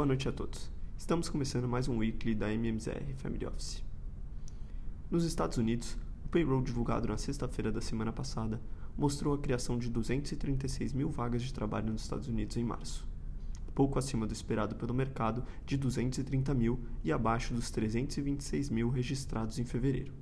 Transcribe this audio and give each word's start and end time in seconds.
Boa 0.00 0.06
noite 0.06 0.26
a 0.26 0.32
todos. 0.32 0.70
Estamos 0.96 1.28
começando 1.28 1.68
mais 1.68 1.86
um 1.86 1.98
weekly 1.98 2.34
da 2.34 2.50
MMZR 2.50 3.12
Family 3.16 3.44
Office. 3.44 3.84
Nos 5.10 5.26
Estados 5.26 5.58
Unidos, 5.58 5.94
o 6.24 6.28
payroll 6.30 6.62
divulgado 6.62 7.06
na 7.06 7.18
sexta-feira 7.18 7.70
da 7.70 7.82
semana 7.82 8.10
passada 8.10 8.58
mostrou 8.96 9.34
a 9.34 9.38
criação 9.38 9.78
de 9.78 9.90
236 9.90 10.94
mil 10.94 11.10
vagas 11.10 11.42
de 11.42 11.52
trabalho 11.52 11.92
nos 11.92 12.00
Estados 12.00 12.28
Unidos 12.28 12.56
em 12.56 12.64
março, 12.64 13.06
pouco 13.74 13.98
acima 13.98 14.26
do 14.26 14.32
esperado 14.32 14.74
pelo 14.74 14.94
mercado 14.94 15.44
de 15.66 15.76
230 15.76 16.54
mil 16.54 16.80
e 17.04 17.12
abaixo 17.12 17.52
dos 17.52 17.70
326 17.70 18.70
mil 18.70 18.88
registrados 18.88 19.58
em 19.58 19.66
fevereiro. 19.66 20.14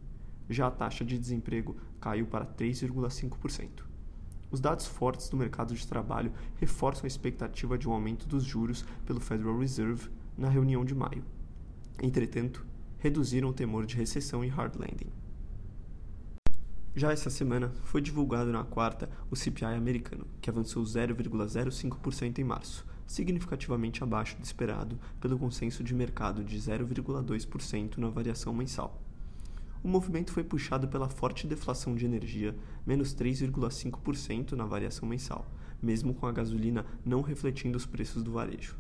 Já 0.51 0.67
a 0.67 0.73
taxa 0.73 1.05
de 1.05 1.17
desemprego 1.17 1.77
caiu 2.01 2.27
para 2.27 2.45
3,5%. 2.45 3.88
Os 4.51 4.61
dados 4.61 4.87
fortes 4.87 5.29
do 5.29 5.37
mercado 5.37 5.75
de 5.75 5.87
trabalho 5.87 6.33
reforçam 6.57 7.05
a 7.05 7.07
expectativa 7.07 7.77
de 7.77 7.89
um 7.89 7.93
aumento 7.93 8.27
dos 8.27 8.45
juros 8.45 8.85
pelo 9.05 9.21
Federal 9.21 9.59
Reserve 9.59 10.09
na 10.37 10.49
reunião 10.49 10.85
de 10.85 10.95
maio. 10.95 11.25
Entretanto, 12.03 12.67
reduziram 12.99 13.51
o 13.51 13.53
temor 13.53 13.85
de 13.85 13.97
recessão 13.97 14.45
e 14.45 14.49
hard 14.49 14.77
landing. 14.77 15.11
Já 16.95 17.13
essa 17.13 17.31
semana, 17.31 17.71
foi 17.85 18.01
divulgado 18.01 18.51
na 18.51 18.65
quarta 18.65 19.09
o 19.31 19.37
CPI 19.37 19.67
americano, 19.67 20.27
que 20.41 20.51
avançou 20.51 20.83
0,05% 20.83 22.39
em 22.39 22.45
março, 22.45 22.85
significativamente 23.07 24.03
abaixo 24.03 24.37
do 24.37 24.45
esperado 24.45 24.99
pelo 25.21 25.39
consenso 25.39 25.85
de 25.85 25.95
mercado 25.95 26.43
de 26.43 26.59
0,2% 26.59 27.99
na 27.99 28.09
variação 28.09 28.53
mensal. 28.53 29.01
O 29.83 29.89
movimento 29.89 30.33
foi 30.33 30.43
puxado 30.43 30.89
pela 30.89 31.09
forte 31.09 31.47
deflação 31.47 31.95
de 31.95 32.05
energia, 32.05 32.55
menos 32.85 33.15
3,5% 33.15 34.53
na 34.53 34.65
variação 34.65 35.09
mensal, 35.09 35.47
mesmo 35.81 36.13
com 36.13 36.27
a 36.27 36.33
gasolina 36.33 36.85
não 37.05 37.23
refletindo 37.23 37.77
os 37.77 37.87
preços 37.87 38.23
do 38.23 38.33
varejo. 38.33 38.77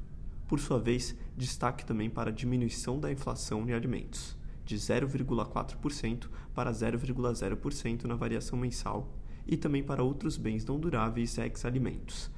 Por 0.48 0.58
sua 0.58 0.80
vez, 0.80 1.14
destaque 1.36 1.84
também 1.84 2.10
para 2.10 2.30
a 2.30 2.32
diminuição 2.32 2.98
da 2.98 3.12
inflação 3.12 3.68
em 3.68 3.72
alimentos, 3.72 4.36
de 4.64 4.76
0,4% 4.76 6.28
para 6.52 6.72
0,0% 6.72 8.04
na 8.04 8.16
variação 8.16 8.58
mensal, 8.58 9.14
e 9.46 9.56
também 9.56 9.82
para 9.82 10.02
outros 10.02 10.36
bens 10.36 10.64
não 10.64 10.80
duráveis 10.80 11.38
ex-alimentos. 11.38 12.30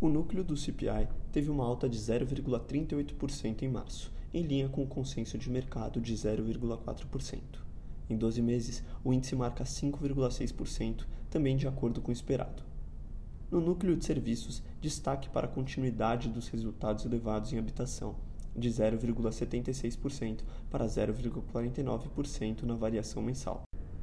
O 0.00 0.08
núcleo 0.08 0.44
do 0.44 0.56
CPI 0.56 1.08
teve 1.32 1.48
uma 1.48 1.64
alta 1.64 1.88
de 1.88 1.98
0,38% 1.98 3.62
em 3.62 3.68
março, 3.68 4.12
em 4.32 4.42
linha 4.42 4.68
com 4.68 4.82
o 4.82 4.86
consenso 4.86 5.38
de 5.38 5.48
mercado 5.48 6.00
de 6.00 6.12
0,4%. 6.14 7.63
Em 8.08 8.16
12 8.16 8.42
meses, 8.42 8.84
o 9.02 9.12
índice 9.12 9.34
marca 9.34 9.64
5,6%, 9.64 11.06
também 11.30 11.56
de 11.56 11.66
acordo 11.66 12.00
com 12.00 12.10
o 12.10 12.12
esperado. 12.12 12.62
No 13.50 13.60
núcleo 13.60 13.96
de 13.96 14.04
serviços, 14.04 14.62
destaque 14.80 15.28
para 15.28 15.46
a 15.46 15.50
continuidade 15.50 16.28
dos 16.28 16.48
resultados 16.48 17.04
elevados 17.04 17.52
em 17.52 17.58
habitação, 17.58 18.16
de 18.56 18.68
0,76% 18.68 20.40
para 20.70 20.86
0,49% 20.86 22.62
na 22.62 22.74
variação 22.74 23.22
mensal. 23.22 23.62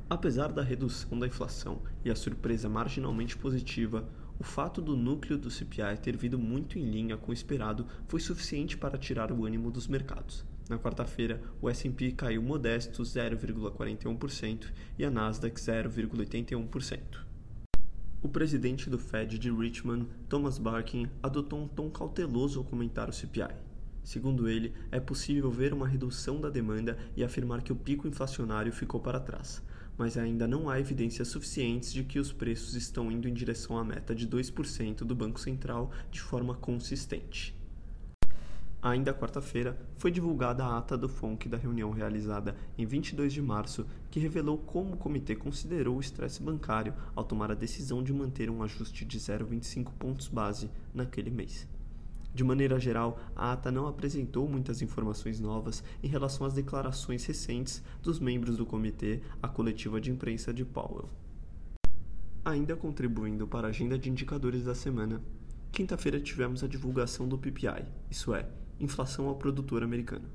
Apesar 0.10 0.52
da 0.52 0.62
redução 0.62 1.18
da 1.18 1.28
inflação 1.28 1.80
e 2.04 2.12
a 2.12 2.16
surpresa 2.16 2.68
marginalmente 2.68 3.38
positiva, 3.38 4.10
o 4.40 4.44
fato 4.44 4.82
do 4.82 4.98
núcleo 4.98 5.38
do 5.38 5.52
CPI 5.52 5.98
ter 6.02 6.18
vindo 6.18 6.38
muito 6.38 6.78
em 6.78 6.84
linha 6.84 7.16
com 7.16 7.32
o 7.32 7.34
esperado 7.34 7.86
foi 8.08 8.20
suficiente 8.20 8.78
para 8.78 8.98
tirar 8.98 9.32
o 9.32 9.46
ânimo 9.46 9.72
dos 9.72 9.88
mercados. 9.88 10.46
Na 10.70 10.78
quarta-feira, 10.78 11.42
o 11.62 11.70
S&P 11.70 12.12
caiu 12.12 12.42
modesto 12.42 13.04
0,41% 13.04 14.72
e 14.98 15.04
a 15.04 15.12
Nasdaq 15.12 15.60
0,81%. 15.60 17.00
O 18.22 18.30
presidente 18.30 18.90
do 18.90 19.00
Fed 19.00 19.40
de 19.40 19.52
Richmond, 19.52 20.08
Thomas 20.30 20.60
Barkin, 20.60 21.10
adotou 21.24 21.64
um 21.64 21.68
tom 21.68 21.90
cauteloso 21.90 22.60
ao 22.60 22.66
comentar 22.66 23.10
o 23.10 23.14
CPI. 23.14 23.56
Segundo 24.04 24.48
ele, 24.48 24.74
é 24.92 25.00
possível 25.00 25.50
ver 25.52 25.74
uma 25.74 25.88
redução 25.88 26.40
da 26.40 26.50
demanda 26.50 26.98
e 27.16 27.24
afirmar 27.24 27.62
que 27.62 27.72
o 27.72 27.76
pico 27.76 28.08
inflacionário 28.08 28.72
ficou 28.72 29.00
para 29.00 29.20
trás, 29.20 29.64
mas 29.98 30.18
ainda 30.18 30.48
não 30.48 30.70
há 30.70 30.80
evidências 30.80 31.28
suficientes 31.28 31.92
de 31.94 32.04
que 32.04 32.20
os 32.20 32.32
preços 32.32 32.76
estão 32.76 33.12
indo 33.12 33.28
em 33.28 33.34
direção 33.34 33.78
à 33.78 33.84
meta 33.84 34.16
de 34.16 34.28
2% 34.28 34.98
do 34.98 35.16
Banco 35.16 35.40
Central 35.40 35.92
de 36.10 36.22
forma 36.22 36.56
consistente. 36.56 37.56
Ainda 38.84 39.14
quarta-feira, 39.14 39.78
foi 39.96 40.10
divulgada 40.10 40.66
a 40.66 40.80
ata 40.80 40.98
do 40.98 41.08
FONC 41.08 41.48
da 41.48 41.56
reunião 41.56 41.92
realizada 41.92 42.56
em 42.76 42.84
22 42.84 43.32
de 43.32 43.40
março, 43.40 43.86
que 44.10 44.20
revelou 44.20 44.58
como 44.58 44.96
o 44.96 44.98
comitê 44.98 45.36
considerou 45.36 45.98
o 45.98 46.00
estresse 46.00 46.42
bancário 46.42 46.96
ao 47.16 47.24
tomar 47.24 47.52
a 47.52 47.56
decisão 47.56 48.02
de 48.02 48.12
manter 48.12 48.50
um 48.50 48.64
ajuste 48.64 49.06
de 49.06 49.20
0,25 49.20 49.92
pontos 50.00 50.28
base 50.28 50.68
naquele 50.96 51.30
mês. 51.30 51.68
De 52.34 52.44
maneira 52.44 52.80
geral, 52.80 53.20
a 53.36 53.52
ata 53.52 53.72
não 53.72 53.86
apresentou 53.86 54.50
muitas 54.50 54.82
informações 54.82 55.40
novas 55.40 55.84
em 56.02 56.08
relação 56.08 56.48
às 56.48 56.54
declarações 56.54 57.24
recentes 57.24 57.84
dos 58.02 58.20
membros 58.20 58.58
do 58.58 58.66
comitê 58.66 59.22
à 59.44 59.48
coletiva 59.48 60.02
de 60.02 60.10
imprensa 60.10 60.52
de 60.52 60.66
Powell. 60.66 61.08
Ainda 62.44 62.76
contribuindo 62.76 63.48
para 63.48 63.68
a 63.68 63.70
agenda 63.70 64.00
de 64.00 64.10
indicadores 64.10 64.64
da 64.64 64.74
semana, 64.74 65.22
quinta-feira 65.72 66.20
tivemos 66.20 66.64
a 66.64 66.68
divulgação 66.68 67.28
do 67.28 67.38
PPI, 67.38 67.86
isso 68.10 68.34
é, 68.34 68.50
inflação 68.82 69.28
ao 69.28 69.36
produtor 69.36 69.84
americano. 69.84 70.28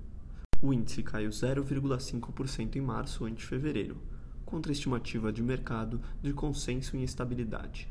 O 0.62 0.73
índice 0.73 1.03
caiu 1.03 1.29
0,5% 1.29 2.77
em 2.77 2.81
março 2.81 3.25
ante 3.25 3.45
fevereiro, 3.45 3.97
contra 4.45 4.71
a 4.71 4.75
estimativa 4.75 5.33
de 5.33 5.43
mercado 5.43 6.01
de 6.23 6.33
consenso 6.33 6.97
em 6.97 7.03
estabilidade. 7.03 7.89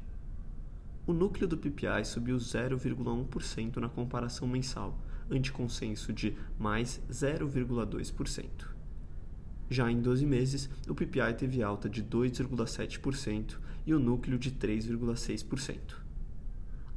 O 1.05 1.13
núcleo 1.13 1.47
do 1.47 1.57
PPI 1.57 2.05
subiu 2.05 2.37
0,1% 2.37 3.77
na 3.77 3.89
comparação 3.89 4.47
mensal, 4.47 4.97
ante 5.29 5.51
consenso 5.51 6.11
de 6.11 6.35
mais 6.57 7.01
0,2%. 7.11 8.75
Já 9.69 9.91
em 9.91 9.99
12 9.99 10.25
meses, 10.25 10.69
o 10.87 10.95
PPI 10.95 11.33
teve 11.37 11.61
alta 11.61 11.89
de 11.89 12.03
2,7% 12.03 13.57
e 13.85 13.93
o 13.93 13.99
núcleo 13.99 14.37
de 14.37 14.51
3,6%. 14.51 16.04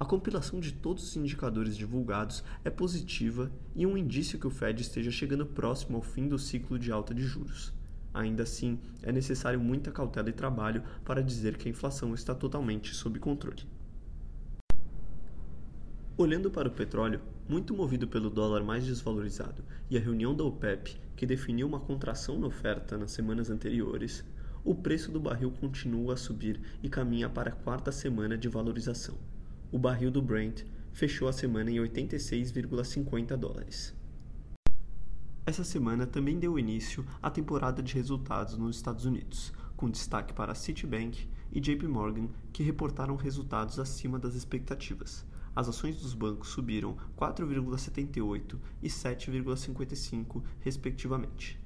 A 0.01 0.05
compilação 0.05 0.61
de 0.61 0.73
todos 0.73 1.03
os 1.03 1.17
indicadores 1.17 1.77
divulgados 1.77 2.45
é 2.65 2.71
positiva 2.71 3.51
e 3.75 3.85
um 3.85 3.99
indício 3.99 4.39
que 4.39 4.47
o 4.47 4.51
Fed 4.51 4.81
esteja 4.81 5.11
chegando 5.11 5.45
próximo 5.45 5.97
ao 5.97 6.03
fim 6.03 6.29
do 6.29 6.39
ciclo 6.39 6.79
de 6.79 6.93
alta 6.93 7.13
de 7.13 7.23
juros. 7.23 7.73
Ainda 8.15 8.45
assim, 8.45 8.79
é 9.03 9.11
necessário 9.11 9.59
muita 9.59 9.91
cautela 9.91 10.31
e 10.31 10.33
trabalho 10.33 10.85
para 11.05 11.21
dizer 11.21 11.57
que 11.57 11.67
a 11.67 11.71
inflação 11.73 12.15
está 12.15 12.33
totalmente 12.33 12.95
sob 12.95 13.19
controle. 13.19 13.65
Olhando 16.17 16.49
para 16.49 16.69
o 16.69 16.73
petróleo, 16.73 17.21
muito 17.49 17.75
movido 17.75 18.07
pelo 18.07 18.31
dólar 18.31 18.63
mais 18.63 18.87
desvalorizado 18.87 19.65
e 19.91 19.97
a 19.97 20.01
reunião 20.01 20.33
da 20.33 20.45
OPEP, 20.45 20.97
que 21.17 21.27
definiu 21.27 21.67
uma 21.67 21.81
contração 21.81 22.39
na 22.39 22.47
oferta 22.47 22.97
nas 22.97 23.11
semanas 23.11 23.51
anteriores, 23.51 24.25
o 24.65 24.77
preço 24.77 25.11
do 25.11 25.19
barril 25.19 25.51
continua 25.51 26.15
a 26.15 26.17
subir 26.17 26.61
e 26.85 26.89
caminha 26.89 27.29
para 27.29 27.51
a 27.51 27.57
quarta 27.57 27.91
semana 27.91 28.39
de 28.39 28.49
valorização 28.49 29.17
o 29.71 29.79
barril 29.79 30.11
do 30.11 30.23
Brent 30.23 30.65
fechou 30.93 31.29
a 31.29 31.33
semana 31.33 31.71
em 31.71 31.77
86,50 31.77 33.37
dólares. 33.37 33.95
Essa 35.45 35.65
semana 35.65 36.07
também 36.07 36.39
deu 36.39 36.59
início 36.59 37.05
à 37.23 37.31
temporada 37.31 37.83
de 37.83 37.95
resultados 37.95 38.57
nos 38.57 38.77
Estados 38.77 39.05
Unidos, 39.05 39.53
com 39.77 39.91
destaque 39.91 40.33
para 40.33 40.55
Citibank 40.55 41.29
e 41.53 41.61
JP 41.61 41.87
Morgan, 41.87 42.29
que 42.53 42.63
reportaram 42.63 43.17
resultados 43.17 43.79
acima 43.79 44.19
das 44.19 44.35
expectativas. 44.35 45.25
As 45.55 45.69
ações 45.69 46.01
dos 46.01 46.15
bancos 46.15 46.49
subiram 46.49 46.97
4,78 47.17 48.59
e 48.83 48.89
7,55, 48.89 50.43
respectivamente. 50.61 51.59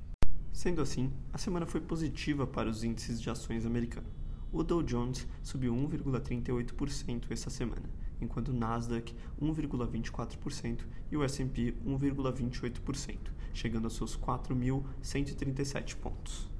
Sendo 0.53 0.81
assim, 0.81 1.13
a 1.33 1.39
semana 1.39 1.67
foi 1.67 1.81
positiva 1.81 2.47
para 2.47 2.69
os 2.69 2.85
índices 2.85 3.21
de 3.21 3.31
ações 3.31 3.67
americanos 3.67 4.22
o 4.53 4.63
Dow 4.63 4.83
Jones 4.83 5.27
subiu 5.43 5.75
1,38% 5.75 7.31
essa 7.31 7.49
semana, 7.49 7.89
enquanto 8.21 8.49
o 8.49 8.53
Nasdaq 8.53 9.15
1,24% 9.41 10.81
e 11.11 11.17
o 11.17 11.25
S&P 11.25 11.75
1,28%, 11.87 13.19
chegando 13.55 13.85
aos 13.85 13.97
seus 13.97 14.17
4.137 14.17 15.97
pontos. 15.97 16.51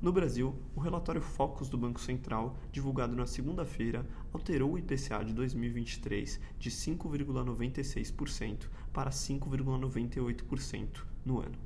No 0.00 0.12
Brasil, 0.12 0.54
o 0.74 0.80
relatório 0.80 1.22
Focus 1.22 1.68
do 1.68 1.78
Banco 1.78 2.00
Central, 2.00 2.56
divulgado 2.70 3.16
na 3.16 3.26
segunda-feira, 3.26 4.06
alterou 4.32 4.72
o 4.72 4.78
IPCA 4.78 5.24
de 5.24 5.32
2023 5.32 6.38
de 6.58 6.70
5,96% 6.70 8.68
para 8.92 9.10
5,98% 9.10 11.02
no 11.24 11.40
ano, 11.40 11.56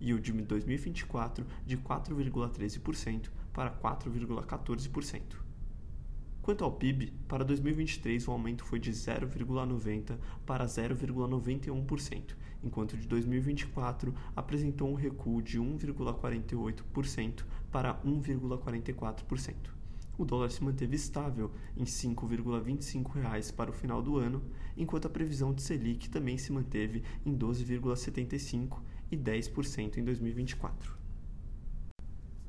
e 0.00 0.12
o 0.14 0.20
de 0.20 0.32
2024 0.32 1.46
de 1.66 1.76
4,13% 1.76 3.28
para 3.54 3.70
4,14%. 3.70 5.44
Quanto 6.42 6.62
ao 6.62 6.72
PIB, 6.72 7.10
para 7.26 7.42
2023 7.42 8.28
o 8.28 8.32
aumento 8.32 8.64
foi 8.66 8.78
de 8.78 8.92
0,90% 8.92 10.18
para 10.44 10.66
0,91%, 10.66 12.34
enquanto 12.62 12.98
de 12.98 13.08
2024 13.08 14.14
apresentou 14.36 14.90
um 14.90 14.94
recuo 14.94 15.40
de 15.40 15.58
1,48% 15.58 17.46
para 17.72 17.94
1,44%. 18.02 19.54
O 20.18 20.24
dólar 20.26 20.50
se 20.50 20.62
manteve 20.62 20.94
estável 20.94 21.50
em 21.76 21.80
R$ 21.80 21.86
5,25 21.86 23.54
para 23.54 23.70
o 23.70 23.72
final 23.72 24.02
do 24.02 24.18
ano, 24.18 24.44
enquanto 24.76 25.06
a 25.06 25.10
previsão 25.10 25.54
de 25.54 25.62
Selic 25.62 26.10
também 26.10 26.36
se 26.36 26.52
manteve 26.52 27.02
em 27.24 27.34
12,75% 27.34 28.82
e 29.10 29.16
10% 29.16 29.96
em 29.96 30.04
2024. 30.04 31.03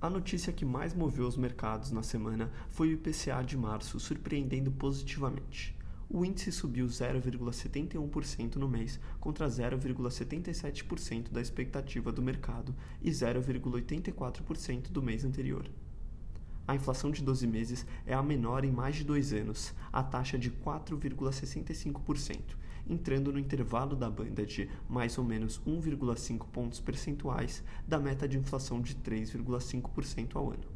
A 0.05 0.09
notícia 0.09 0.53
que 0.53 0.63
mais 0.63 0.93
moveu 0.93 1.27
os 1.27 1.35
mercados 1.35 1.89
na 1.89 2.03
semana 2.03 2.51
foi 2.69 2.89
o 2.89 2.91
IPCA 2.91 3.41
de 3.43 3.57
março, 3.57 3.99
surpreendendo 3.99 4.71
positivamente. 4.71 5.75
O 6.07 6.23
índice 6.23 6.51
subiu 6.51 6.85
0,71% 6.85 8.57
no 8.57 8.69
mês 8.69 8.99
contra 9.19 9.47
0,77% 9.47 11.31
da 11.31 11.41
expectativa 11.41 12.11
do 12.11 12.21
mercado 12.21 12.75
e 13.01 13.09
0,84% 13.09 14.91
do 14.91 15.01
mês 15.01 15.25
anterior. 15.25 15.67
A 16.67 16.75
inflação 16.75 17.09
de 17.09 17.23
12 17.23 17.47
meses 17.47 17.83
é 18.05 18.13
a 18.13 18.21
menor 18.21 18.63
em 18.63 18.71
mais 18.71 18.97
de 18.97 19.03
dois 19.03 19.33
anos, 19.33 19.73
a 19.91 20.03
taxa 20.03 20.37
de 20.37 20.51
4,65%, 20.51 22.41
entrando 22.89 23.31
no 23.31 23.39
intervalo 23.39 23.95
da 23.95 24.09
banda 24.09 24.45
de 24.45 24.69
mais 24.87 25.17
ou 25.17 25.23
menos 25.23 25.61
1,5 25.65 26.45
pontos 26.47 26.79
percentuais 26.79 27.63
da 27.87 27.99
meta 27.99 28.27
de 28.27 28.37
inflação 28.37 28.81
de 28.81 28.95
3,5% 28.95 30.35
ao 30.35 30.51
ano. 30.51 30.75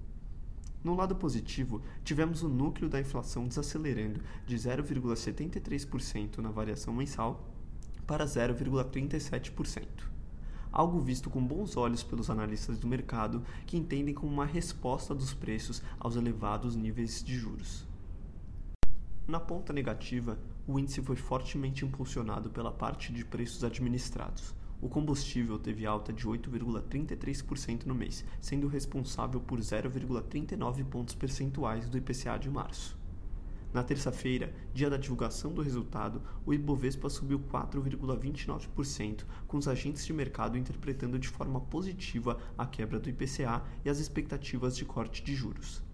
No 0.83 0.95
lado 0.95 1.15
positivo, 1.15 1.81
tivemos 2.03 2.41
o 2.41 2.47
núcleo 2.47 2.89
da 2.89 2.99
inflação 2.99 3.47
desacelerando 3.47 4.21
de 4.45 4.55
0,73% 4.55 6.37
na 6.37 6.49
variação 6.49 6.93
mensal 6.93 7.53
para 8.07 8.25
0,37% 8.25 10.19
algo 10.71 10.99
visto 10.99 11.29
com 11.29 11.45
bons 11.45 11.75
olhos 11.75 12.03
pelos 12.03 12.29
analistas 12.29 12.77
do 12.77 12.87
mercado 12.87 13.43
que 13.65 13.77
entendem 13.77 14.13
como 14.13 14.31
uma 14.31 14.45
resposta 14.45 15.13
dos 15.15 15.33
preços 15.33 15.81
aos 15.99 16.15
elevados 16.15 16.75
níveis 16.75 17.23
de 17.23 17.35
juros. 17.35 17.87
Na 19.27 19.39
ponta 19.39 19.73
negativa, 19.73 20.39
o 20.71 20.77
índice 20.77 21.01
foi 21.01 21.15
fortemente 21.15 21.83
impulsionado 21.83 22.51
pela 22.51 22.71
parte 22.71 23.11
de 23.11 23.25
preços 23.25 23.63
administrados. 23.63 24.53
O 24.79 24.87
combustível 24.87 25.57
teve 25.57 25.83
alta 25.83 26.13
de 26.13 26.27
8,33% 26.27 27.87
no 27.87 27.95
mês, 27.95 28.23
sendo 28.39 28.67
responsável 28.67 29.39
por 29.39 29.57
0,39 29.57 30.85
pontos 30.85 31.15
percentuais 31.15 31.89
do 31.89 31.97
IPCA 31.97 32.37
de 32.37 32.51
março. 32.51 32.95
Na 33.73 33.81
terça-feira, 33.81 34.53
dia 34.71 34.91
da 34.91 34.97
divulgação 34.97 35.51
do 35.51 35.63
resultado, 35.63 36.21
o 36.45 36.53
Ibovespa 36.53 37.09
subiu 37.09 37.39
4,29%, 37.39 39.23
com 39.47 39.57
os 39.57 39.67
agentes 39.67 40.05
de 40.05 40.13
mercado 40.13 40.55
interpretando 40.55 41.17
de 41.17 41.29
forma 41.29 41.59
positiva 41.61 42.39
a 42.55 42.67
quebra 42.67 42.99
do 42.99 43.09
IPCA 43.09 43.63
e 43.83 43.89
as 43.89 43.97
expectativas 43.97 44.77
de 44.77 44.85
corte 44.85 45.23
de 45.23 45.33
juros. 45.33 45.88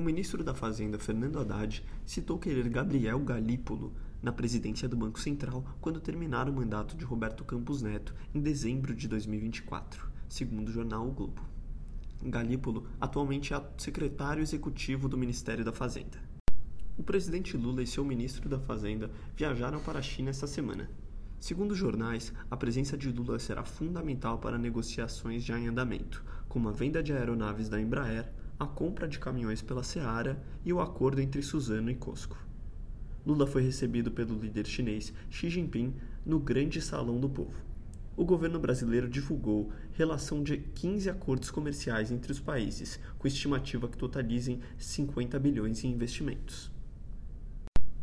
O 0.00 0.02
ministro 0.02 0.42
da 0.42 0.54
Fazenda, 0.54 0.98
Fernando 0.98 1.38
Haddad, 1.38 1.84
citou 2.06 2.38
querer 2.38 2.66
Gabriel 2.70 3.20
Galípolo 3.20 3.92
na 4.22 4.32
presidência 4.32 4.88
do 4.88 4.96
Banco 4.96 5.20
Central 5.20 5.62
quando 5.78 6.00
terminar 6.00 6.48
o 6.48 6.52
mandato 6.54 6.96
de 6.96 7.04
Roberto 7.04 7.44
Campos 7.44 7.82
Neto 7.82 8.14
em 8.34 8.40
dezembro 8.40 8.94
de 8.94 9.06
2024, 9.06 10.10
segundo 10.26 10.70
o 10.70 10.72
jornal 10.72 11.06
O 11.06 11.10
Globo. 11.10 11.42
Galípolo 12.22 12.86
atualmente 12.98 13.52
é 13.52 13.62
secretário 13.76 14.42
executivo 14.42 15.06
do 15.06 15.18
Ministério 15.18 15.66
da 15.66 15.70
Fazenda. 15.70 16.18
O 16.96 17.02
presidente 17.02 17.54
Lula 17.58 17.82
e 17.82 17.86
seu 17.86 18.02
ministro 18.02 18.48
da 18.48 18.58
Fazenda 18.58 19.10
viajaram 19.36 19.80
para 19.80 19.98
a 19.98 20.02
China 20.02 20.30
esta 20.30 20.46
semana. 20.46 20.88
Segundo 21.38 21.74
jornais, 21.74 22.32
a 22.50 22.56
presença 22.56 22.96
de 22.96 23.12
Lula 23.12 23.38
será 23.38 23.64
fundamental 23.64 24.38
para 24.38 24.56
negociações 24.56 25.44
já 25.44 25.58
em 25.58 25.68
andamento, 25.68 26.24
como 26.48 26.70
a 26.70 26.72
venda 26.72 27.02
de 27.02 27.12
aeronaves 27.12 27.68
da 27.68 27.78
Embraer, 27.78 28.32
a 28.60 28.66
compra 28.66 29.08
de 29.08 29.18
caminhões 29.18 29.62
pela 29.62 29.82
Seara 29.82 30.38
e 30.62 30.70
o 30.70 30.82
acordo 30.82 31.18
entre 31.18 31.40
Suzano 31.40 31.90
e 31.90 31.94
Cosco. 31.94 32.36
Lula 33.24 33.46
foi 33.46 33.62
recebido 33.62 34.10
pelo 34.10 34.38
líder 34.38 34.66
chinês 34.66 35.14
Xi 35.30 35.48
Jinping 35.48 35.94
no 36.26 36.38
Grande 36.38 36.78
Salão 36.82 37.18
do 37.18 37.26
Povo. 37.26 37.56
O 38.14 38.22
governo 38.22 38.58
brasileiro 38.58 39.08
divulgou 39.08 39.72
relação 39.94 40.42
de 40.42 40.58
15 40.58 41.08
acordos 41.08 41.50
comerciais 41.50 42.12
entre 42.12 42.30
os 42.30 42.38
países, 42.38 43.00
com 43.18 43.26
estimativa 43.26 43.88
que 43.88 43.96
totalizem 43.96 44.60
50 44.76 45.38
bilhões 45.38 45.82
em 45.82 45.92
investimentos. 45.92 46.70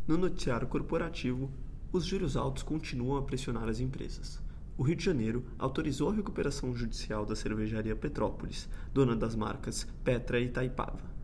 No 0.07 0.17
noticiário 0.17 0.67
corporativo, 0.67 1.51
os 1.91 2.03
juros 2.03 2.35
altos 2.35 2.63
continuam 2.63 3.19
a 3.19 3.21
pressionar 3.21 3.69
as 3.69 3.79
empresas. 3.79 4.41
O 4.77 4.83
Rio 4.83 4.95
de 4.95 5.03
Janeiro 5.03 5.43
autorizou 5.57 6.11
a 6.11 6.13
recuperação 6.13 6.75
judicial 6.75 7.25
da 7.25 7.35
cervejaria 7.35 7.95
Petrópolis, 7.95 8.69
dona 8.93 9.15
das 9.15 9.35
marcas 9.35 9.87
Petra 10.03 10.39
e 10.39 10.45
Itaipava. 10.45 11.17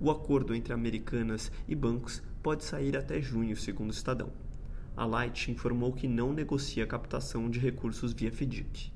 O 0.00 0.10
acordo 0.10 0.54
entre 0.54 0.72
Americanas 0.72 1.52
e 1.68 1.74
bancos 1.74 2.22
pode 2.42 2.64
sair 2.64 2.96
até 2.96 3.20
junho, 3.20 3.54
segundo 3.58 3.90
o 3.90 3.92
Estadão. 3.92 4.32
A 4.96 5.04
Light 5.04 5.50
informou 5.50 5.92
que 5.92 6.08
não 6.08 6.32
negocia 6.32 6.84
a 6.84 6.86
captação 6.86 7.50
de 7.50 7.58
recursos 7.58 8.14
via 8.14 8.32
FDIC. 8.32 8.90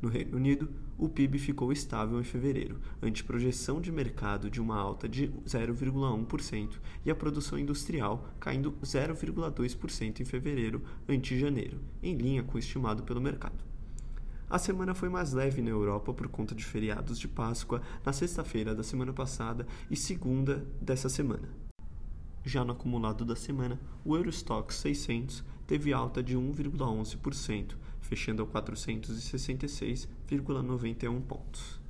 No 0.00 0.08
Reino 0.08 0.36
Unido, 0.36 0.70
o 0.96 1.06
PIB 1.06 1.38
ficou 1.38 1.70
estável 1.70 2.18
em 2.18 2.24
fevereiro, 2.24 2.80
ante 3.02 3.22
projeção 3.22 3.78
de 3.78 3.92
mercado 3.92 4.50
de 4.50 4.60
uma 4.60 4.76
alta 4.76 5.06
de 5.06 5.28
0,1% 5.46 6.78
e 7.04 7.10
a 7.10 7.14
produção 7.14 7.58
industrial 7.58 8.26
caindo 8.40 8.72
0,2% 8.82 10.20
em 10.20 10.24
fevereiro 10.24 10.82
ante 11.06 11.38
janeiro, 11.38 11.78
em 12.02 12.16
linha 12.16 12.42
com 12.42 12.56
o 12.56 12.58
estimado 12.58 13.02
pelo 13.02 13.20
mercado. 13.20 13.62
A 14.48 14.58
semana 14.58 14.94
foi 14.94 15.10
mais 15.10 15.32
leve 15.32 15.60
na 15.60 15.70
Europa 15.70 16.12
por 16.12 16.28
conta 16.28 16.54
de 16.54 16.64
feriados 16.64 17.18
de 17.18 17.28
Páscoa 17.28 17.82
na 18.04 18.12
sexta-feira 18.12 18.74
da 18.74 18.82
semana 18.82 19.12
passada 19.12 19.66
e 19.90 19.96
segunda 19.96 20.66
dessa 20.80 21.08
semana. 21.08 21.63
Já 22.44 22.62
no 22.62 22.72
acumulado 22.72 23.24
da 23.24 23.34
semana, 23.34 23.80
o 24.04 24.14
Eurostock 24.14 24.74
600 24.74 25.42
teve 25.66 25.94
alta 25.94 26.22
de 26.22 26.36
1,11%, 26.36 27.74
fechando 28.00 28.42
a 28.42 28.46
466,91 28.46 31.22
pontos. 31.22 31.80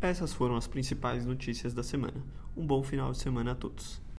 Essas 0.00 0.32
foram 0.32 0.56
as 0.56 0.66
principais 0.66 1.26
notícias 1.26 1.74
da 1.74 1.82
semana. 1.82 2.24
Um 2.56 2.66
bom 2.66 2.82
final 2.82 3.12
de 3.12 3.18
semana 3.18 3.52
a 3.52 3.54
todos. 3.54 4.02